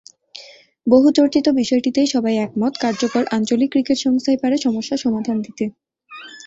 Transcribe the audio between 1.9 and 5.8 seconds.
সবাই একমত—কার্যকর আঞ্চলিক ক্রিকেট সংস্থাই পারে সমস্যার সমাধান দিতে।